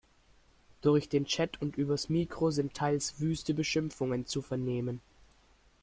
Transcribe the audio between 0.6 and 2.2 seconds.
Durch den Chat und übers